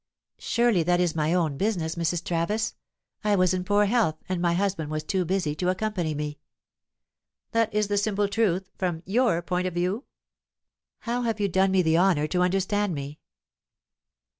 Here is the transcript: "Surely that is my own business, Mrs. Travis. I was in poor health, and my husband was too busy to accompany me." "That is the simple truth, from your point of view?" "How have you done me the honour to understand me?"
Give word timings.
"Surely 0.39 0.81
that 0.81 0.99
is 0.99 1.13
my 1.15 1.31
own 1.31 1.57
business, 1.57 1.93
Mrs. 1.93 2.23
Travis. 2.23 2.73
I 3.23 3.35
was 3.35 3.53
in 3.53 3.63
poor 3.63 3.85
health, 3.85 4.15
and 4.27 4.41
my 4.41 4.55
husband 4.55 4.89
was 4.89 5.03
too 5.03 5.25
busy 5.25 5.53
to 5.53 5.69
accompany 5.69 6.15
me." 6.15 6.39
"That 7.51 7.71
is 7.71 7.87
the 7.87 7.99
simple 7.99 8.27
truth, 8.27 8.71
from 8.79 9.03
your 9.05 9.43
point 9.43 9.67
of 9.67 9.75
view?" 9.75 10.05
"How 11.01 11.21
have 11.21 11.39
you 11.39 11.47
done 11.49 11.69
me 11.69 11.83
the 11.83 11.99
honour 11.99 12.25
to 12.29 12.41
understand 12.41 12.95
me?" 12.95 13.19